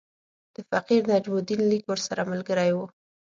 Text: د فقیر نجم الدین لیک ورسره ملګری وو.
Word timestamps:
د 0.55 0.57
فقیر 0.69 1.01
نجم 1.11 1.33
الدین 1.37 1.61
لیک 1.71 1.83
ورسره 1.87 2.21
ملګری 2.31 2.71
وو. 2.73 2.85